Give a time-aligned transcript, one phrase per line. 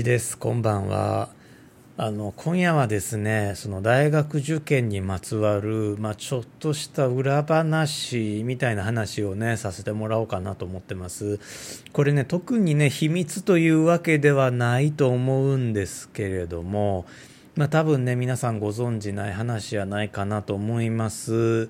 [0.00, 0.38] です。
[0.38, 1.28] こんばんは。
[1.98, 11.38] あの今夜はですねその大学受験にまつわる、まあ、ちょっとした裏話みたいな話をねさせてもらおうかなと思ってます。
[11.92, 17.04] これね特にね秘密というわけではないと思うんですけれども
[17.54, 21.68] まあ、多分ね皆さんご存じない話じゃないかなと思います。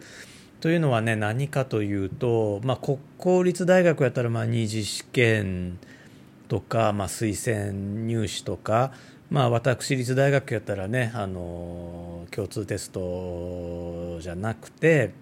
[0.61, 5.79] というのはね何かというと、まあ、国公立大学やったらまあ二次試験
[6.53, 8.93] とか、まあ、推薦入試とか、
[9.31, 15.15] まあ、私立大学やったらねあの共通テストじゃなくて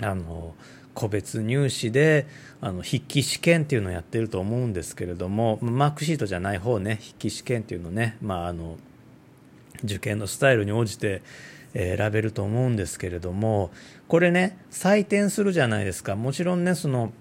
[0.00, 0.56] あの
[0.94, 2.26] 個別入試で
[2.60, 8.78] あの筆記試験っていうのをやってると思うんですけれどもマークシートじゃない方ね筆記試験っていうのね、まあ、あの
[9.84, 11.22] 受験のスタイルに応じて
[11.72, 13.70] 選べると思うんですけれども
[14.08, 16.16] これね採点するじゃないですか。
[16.16, 17.12] もちろんねその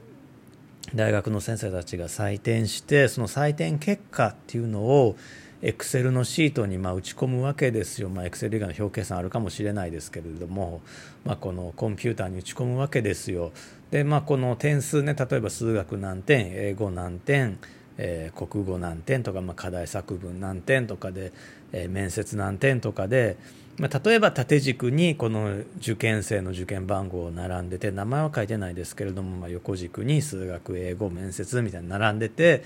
[0.96, 5.16] 大学の先生たちが採点してその採点結果っていうのを
[5.62, 10.82] エクセルのシートにま打ち込むわけですよ、ま、エクセル以外の表計算あるかもしれないですけれども、
[11.24, 13.52] まあ、このコンピューターに打ち込むわけですよ。
[13.92, 17.60] で、まあ、この点数ね例えば数学何点英語何点
[18.04, 21.32] えー、国語何点とか、まあ、課題作文何点とかで、
[21.72, 23.38] えー、面接何点とかで、
[23.78, 32.64] まあ、例えば縦軸にこの受験生の受験番号を並んでて名前は書いてないですけれども、まあ、横軸に数学英語面接みたいに並んでて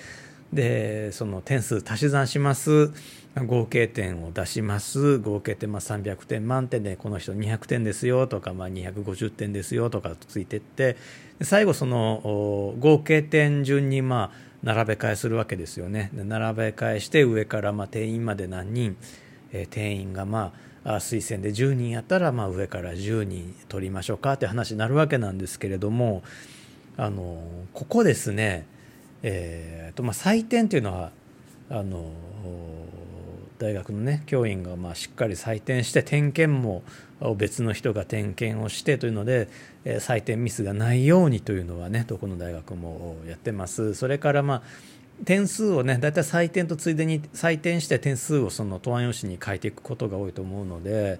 [0.51, 2.91] でその点数足し算します。
[3.43, 5.17] 合計点を出します。
[5.19, 10.95] 合計点まあ300点満点でこの人200点ですよとか、まあ、250点ですよとかついてって
[11.41, 16.11] 最後その合計点順にまあ並べ替えするわけですよね。
[16.13, 18.95] 並べ替えして上からまあ定員まで何人、
[19.51, 26.23] えー、定員がまあ推薦で10人やったらまあ上から10人取りましょうかって話になるわけなんですけれども
[26.95, 28.65] あのここですね、
[29.23, 31.11] えーとまあ、採点というのは
[31.69, 32.11] あの
[33.57, 36.83] 大学のね教員がまあしっかり採点して点検も
[37.37, 39.47] 別の人が点検をしてというので
[39.85, 43.95] 採点ミスがないようにというのはねどこの大学もやってます。
[43.95, 44.61] それからまあ
[45.23, 51.19] 点数をね大体採点とついでに採点して点数をその答案用紙に書いていくことが多いと思うので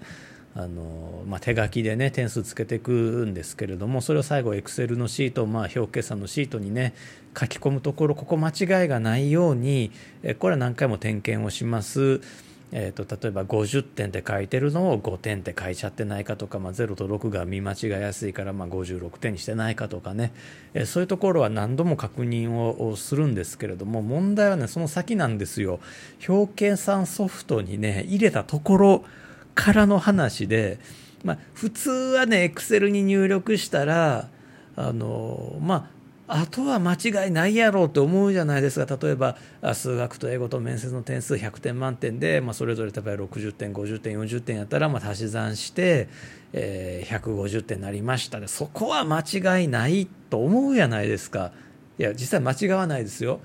[0.53, 6.93] あの、まあ、手書きでね点数つけていくんですけれどもそれを最後エクセルのシート、まあ、表計算のシートにね
[7.39, 9.91] 書き込むところここ間違いがないように
[10.39, 12.21] これは何回も点検をします。
[12.71, 20.33] えーと、例えば50点って書いてるのを5点って書いちゃってないかとか、まあ、0と6が見間違いやすいからまあ56点にしてないかとかね、
[20.73, 25.79] えー、そういうところは何度も確認をするんですけれども問題はねその先なんですよ。
[26.27, 29.05] 表計算ソフトにね入れたところ
[29.53, 30.79] からの話で、
[31.23, 34.27] まあ、普通はねエクセルに入力したら
[34.75, 35.94] あのまあ
[36.27, 38.97] あとは間違いないやろうと思うじゃないですか。
[38.99, 39.37] 例えば
[39.73, 46.09] 数学と英語と面接の点数100点満点で、まあ、それぞれ例えば60点50点40点やったらまあ足し算して、
[46.53, 51.51] えー、150点になりましたでそこは間違いないと思うじゃないですか。
[51.99, 53.39] いや実際間違わないですよ。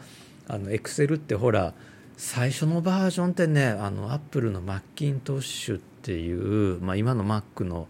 [0.49, 1.75] あのエクセルってほら
[2.17, 7.89] 最初のバージョンってねあのアップルのマッキントッシュっていう、まあ、今の Mac の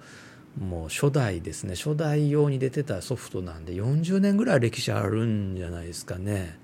[0.58, 6.58] もう初代ですね初代用に出てたソフトなんで40年ぐらい歴史あるんじゃないですかね。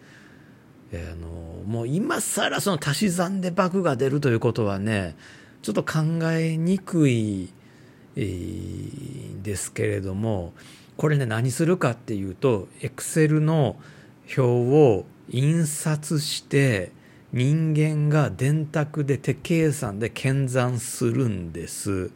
[0.93, 1.29] えー、あの
[1.65, 5.17] もう今更その足し算でバグが出るということはね
[5.63, 7.53] ちょっと考えにくい、
[8.15, 10.53] えー、ですけれども
[10.97, 13.77] これね何するかっていうと Excel の
[14.37, 16.93] 表を印刷して
[17.33, 22.11] 人間が電卓で手計算で検算するんです。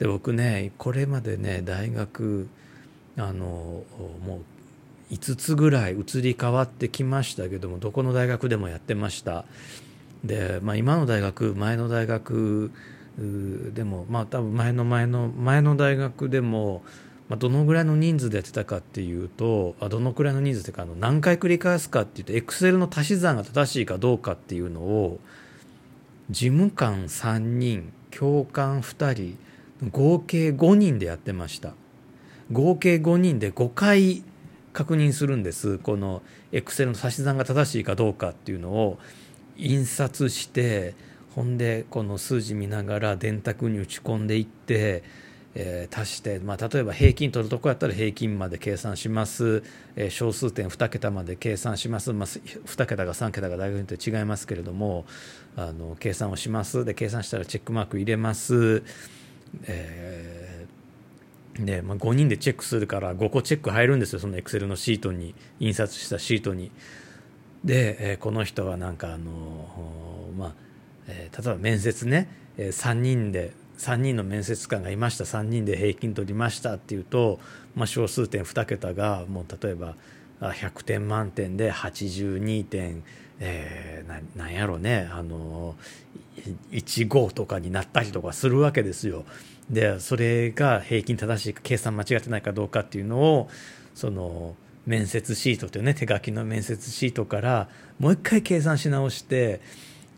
[0.00, 2.48] で僕ねこれまでね大学
[3.18, 3.84] あの
[4.24, 4.40] も
[5.10, 9.44] う5つぐらい移り変わってきましたけどもどこの大学でもやってました。
[10.24, 12.70] で、まあ、今の大学前の大学
[13.18, 16.82] でもまあ多分前の前の前の大学でも、
[17.28, 25.20] まあ、どのぐらいの人数でやってたかっていうとあどのくらいの人数っていうかあの何回繰り返すかっていうとエクセルの足し算が正しいかどうかっていうのを
[26.30, 29.38] 事務官3人教官2人
[29.88, 31.74] 合計5人でやってました。
[32.52, 34.24] 合計5人で5回
[34.72, 35.78] 確認するんです。
[35.78, 36.22] この
[36.52, 38.98] エクセルの足し算が正しいかどうかっていうのを
[39.56, 40.94] 印刷して
[41.34, 45.04] ほんでこの数字見ながら電卓に打ち込んでいって、
[45.54, 49.62] えー、足して、まあ、例えば平均取るとこやったら平均まで計算します、
[49.96, 55.04] えー、小数点2桁まで計算します、まあ、2桁が3桁が大学によって違いますけれども
[55.56, 56.84] あの計算をします。
[56.84, 58.82] で計算したらチェックマーク入れます。
[59.64, 64.18] えー、で、まあ、5人でチェックするから5個チェック入るんですよ。
[64.20, 66.70] そのエクセルのシートに印刷したシートに。
[67.64, 70.54] で、えー、この人はなんかあのまあ
[71.10, 75.24] えー、例えば面接ね、えー、3人で3人の面接官がいました。
[75.24, 77.40] 3人で平均取りましたっていうと、
[77.74, 79.96] まあ、小数点2桁がもう例えば
[80.40, 83.02] 100点満点で82点、
[83.40, 85.74] えー、ななんやろうねあの
[86.70, 89.24] 1号とかになったりとかするわけですよ。
[89.68, 93.48] でそれが平均正しい計算間違ってないかどうかっていうのを
[93.94, 94.56] その
[94.86, 99.60] 面接シートというね手書きの面接シートからもう一回計算し直して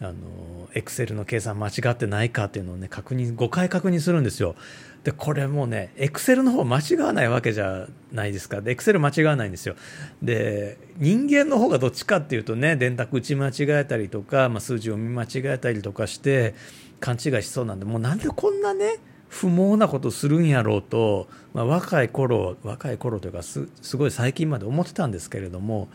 [0.02, 4.56] あのエクセルの計算間違ってないかっていうのをね確認5回確認するんですよ。
[5.04, 8.60] でこれもねエクセルの方間違わないわけじゃないですか。
[8.64, 9.76] エクセル間違わないんですよ。
[10.22, 16.54] で人間の方がどっちかっていうとね電卓打ち間違えたりとか、まあ、数字を見間違えたりとかして
[17.00, 25.88] 勘違いしそうなんでもうなんでこんなね不毛なことするんやろうと、まあ、若い頃若い頃というかすごい最近まで思ってたんですけれども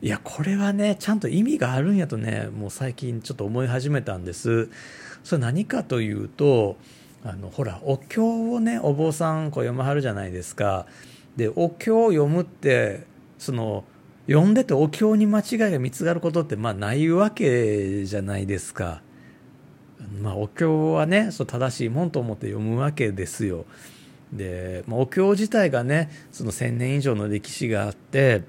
[0.00, 4.68] いやこれはねちゃんと意味があるんやとねもう最近ちょっと思い始めたんです
[5.24, 6.76] それ何かというと
[7.24, 10.86] あのほらお経をねお坊さんこう読まはるじゃないですか
[11.36, 13.06] でお経を読むって
[13.38, 13.84] その
[14.28, 19.00] 読んでてお経に間違いが見つかることってまあないわけじゃないですか。
[20.20, 23.64] まあ、お経はねそう正しいもんと思って読むわけですよ。
[24.32, 28.42] で、まあ、お経自体がねその1,000年以上の歴史があって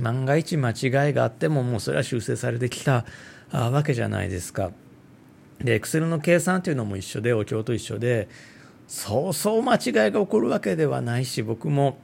[0.00, 3.04] 万が一間違いがあってももうそれは修正されてきた
[3.50, 4.70] わけじゃないですか。
[5.60, 8.28] でエクセルの計算というのも一緒でお経と一緒で
[8.86, 11.98] そうそう間違いが起こるわけではないし僕も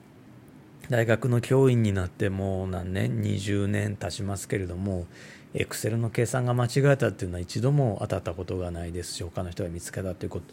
[0.91, 5.07] 大学の教員になってもう何年20年経ちますけれども
[5.55, 10.53] エクセルの計算が間違えたっていうのは一度も当たったことがないですし他の人が見つけたっていうこと,、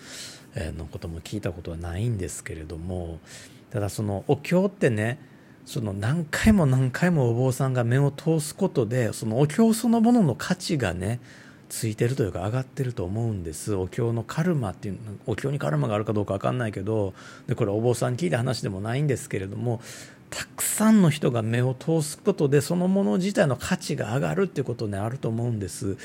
[0.55, 3.19] えのことも聞いたことはないんですけれども
[3.71, 5.17] ただそのお経ってね
[5.71, 11.21] その何回も何回もお坊さんが目を通すことでそのお経そのものの価値がね
[11.69, 13.73] ついてるというか上がってると思うんです。
[13.73, 17.13] お経のカルマっていうお経にカルマがあるかどうか分かんないけど
[17.47, 19.79] でこれお坊さんに聞いた話でもないんですけれども
[20.29, 25.95] たくさんの人が目を通すことでそのもの自体の価値が上がるっていうことねあると思うんです。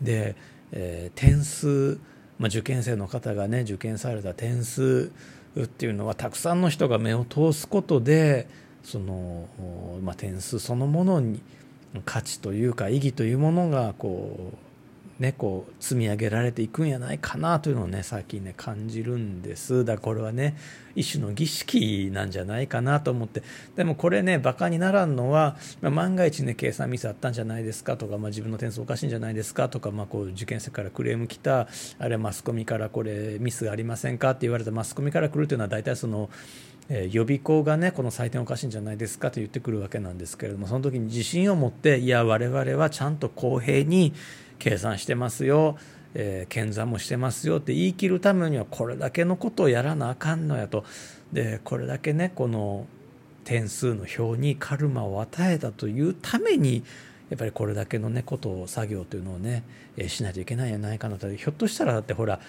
[0.00, 0.36] で、
[0.70, 1.98] えー、点数、
[2.38, 5.10] まあ、受験生の方がね受験された点数
[5.60, 8.46] っていうのはたくさんの人が目を通すことで
[8.82, 9.48] その、
[10.02, 11.40] まあ、点数そのものに
[12.04, 14.70] 価値というか意義というものがこう
[15.20, 19.84] ね、こう積み上げられていくんやないかなというのをね最近ね感じるんです。
[19.84, 20.56] だからこれはね
[20.94, 23.42] 一種の儀式なんじゃないかなと思って。
[23.76, 31.68] でもこれねバカにならんのは、まあ、万が一ね計算ミスあったんじゃないですかとか、まあ、自分の点数おかしいんじゃないですかとか、まあ、こう受験生からクレーム来た
[31.98, 36.30] あれマスコミからこれミスがありませんかって言われたマスコミから来るというのは大体その
[36.92, 44.12] え予備校がねこの採点おかしいんじゃないですかと言ってくるわけなんですけれどもその時に自信を持っていや我々はちゃんと公平に
[44.58, 45.78] 計算してますよ、
[46.14, 50.84] えー、検査もしてますよって言い切るためにはこれだけのことをやらなあかんのやと。
[51.32, 52.86] でこれだけねこの
[53.44, 56.82] 点数の表にカルマを与えたというために
[57.30, 59.62] やっぱりこれだけのねことを作業というのをね、
[59.96, 61.32] えー、しないといけないんじゃないかなと。
[61.32, 62.40] ひょっとしたらだってほら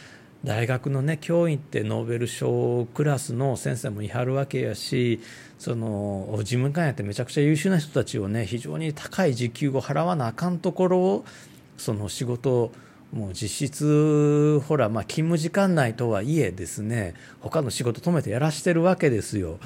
[0.43, 5.19] 大学のね教員ってノーベル賞クラスの先生もいはるわけやし
[5.59, 11.25] その事務官やってめちゃくちゃ優秀な人たちをね非常に高い時給を払わなあかんところを
[11.77, 12.71] その仕事を
[13.13, 19.59] もう実質ほらまあ勤務時間内とはいえですね他の仕事止めてやらしてるわけですよ。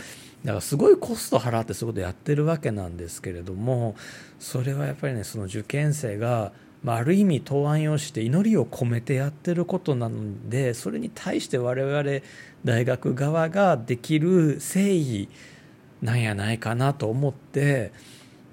[0.44, 3.96] だからすごいコスト払ってそういうことやってるわけなんですけれども
[4.40, 6.52] それはやっぱりねその受験生が
[6.86, 12.04] まあ、ある意味答案用紙で祈りを込めてやってることなのでそれに対して我々
[12.64, 15.28] 大学側ができる誠意
[16.04, 17.92] なんやないかなと思って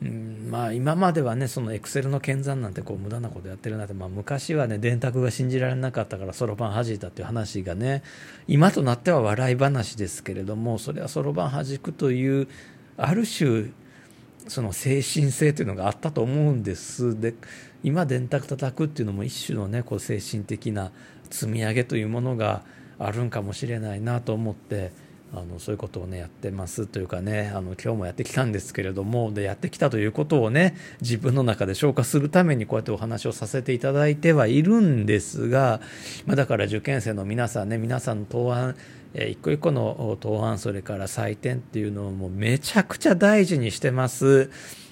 [0.03, 8.03] うんまあ、今まではねそのエクセルの検算なんてこう無駄なことやってるなって、まあ、昔はね電卓が信じられなかったからそろばん弾いたっていう話がね
[8.49, 12.49] 今となっては笑い話ですけれどもそれはそろばん弾くという
[12.97, 13.71] ある種
[14.49, 17.19] その精神性というのがあったと思うんです。
[17.21, 17.35] で
[17.83, 20.93] 今電卓叩くっていうのも一種のねこう精神的な
[21.31, 22.63] 積み上げというものが
[22.99, 24.93] あるんかもしれないなと思って。
[25.35, 35.81] あのそういうことをねやってますというかねあの今日もやってきたんですけれどもでやってきたということをね自分の中で消化するためにこうやってお話をさせていただいてはいるんですが、
[36.27, 38.77] まあ、だから受験生の皆さんね皆さんの答案
[39.15, 44.51] え一個一個の答案それから採点っていうのをもうめちゃくちゃ大事にしてます。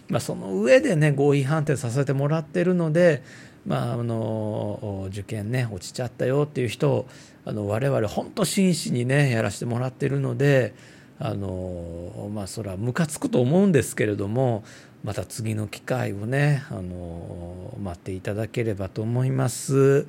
[0.09, 3.23] まあ、その上でね合否判定させてもらってるので
[3.67, 7.07] まあ、あの受験ね落ちちゃったよっていう人を
[7.45, 10.75] あの我々本当真摯にねやらせてもらってるので
[11.19, 14.65] あのまあそれはムカつくと思うんですけれども
[15.05, 20.07] また次の機会をねあの待っていただければと思います。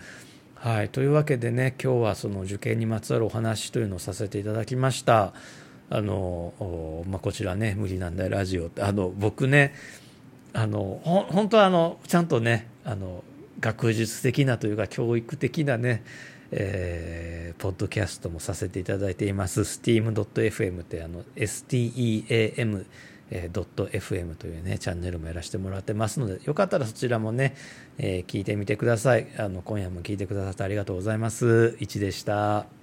[0.56, 5.34] はい、というわけでね今日はその受験にまつわるお話というのをさせていただきました。
[5.90, 9.74] あのまあ、こちらね「無理なんだよラジオ」ってあの僕ね
[10.54, 13.26] あのほ本当はあのちゃんとねあの
[13.62, 16.04] 学術的なというか教育的なね
[16.54, 19.62] えー、ポッドキャストもさせていただいています。
[19.62, 22.86] steam.fm ってあの steam
[23.32, 27.56] .fm というねチャンネルもやらせてもらってますのでよかったらそちらもね、
[27.98, 29.28] えー、聞いてみてください。
[29.38, 31.78] あの今夜も聞いてくださってありがとうございます。
[31.80, 32.81] 1でした。